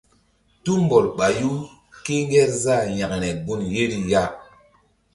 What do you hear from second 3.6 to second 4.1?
yeri